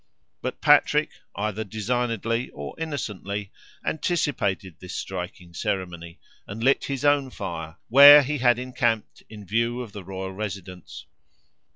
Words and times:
But 0.41 0.61
Patrick, 0.61 1.11
either 1.35 1.63
designedly 1.63 2.49
or 2.55 2.73
innocently, 2.79 3.51
anticipated 3.85 4.77
this 4.79 4.95
striking 4.95 5.53
ceremony, 5.53 6.19
and 6.47 6.63
lit 6.63 6.85
his 6.85 7.05
own 7.05 7.29
fire, 7.29 7.75
where 7.87 8.23
he 8.23 8.39
had 8.39 8.57
encamped, 8.57 9.21
in 9.29 9.45
view 9.45 9.81
of 9.81 9.91
the 9.91 10.03
royal 10.03 10.31
residence. 10.33 11.05